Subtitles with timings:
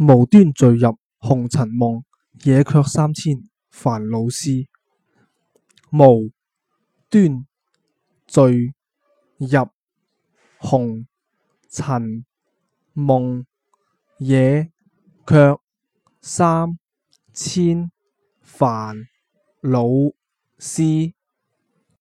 [0.00, 2.04] 无端坠入红尘梦，
[2.44, 4.64] 野却三千烦恼丝。
[5.90, 6.30] 无
[7.10, 7.44] 端
[8.26, 8.72] 坠
[9.38, 9.68] 入
[10.58, 11.04] 红
[11.68, 12.24] 尘
[12.92, 13.44] 梦，
[14.18, 14.70] 野
[15.26, 15.58] 却
[16.20, 16.78] 三
[17.32, 17.90] 千
[18.40, 18.96] 烦
[19.62, 19.82] 恼
[20.58, 21.17] 丝。